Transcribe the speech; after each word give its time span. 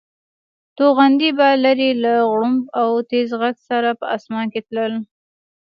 توغندي 0.77 1.29
به 1.37 1.47
لرې 1.63 1.89
له 2.03 2.13
غړومب 2.29 2.63
او 2.81 2.89
تېز 3.09 3.29
غږ 3.41 3.55
سره 3.69 3.89
په 3.99 4.05
اسمان 4.17 4.45
کې 4.53 4.61
تلل. 4.67 4.93